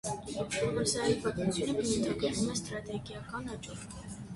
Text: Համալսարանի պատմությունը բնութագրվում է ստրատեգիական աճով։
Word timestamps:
Համալսարանի 0.55 1.19
պատմությունը 1.27 1.77
բնութագրվում 1.83 2.53
է 2.55 2.59
ստրատեգիական 2.59 3.59
աճով։ 3.61 3.91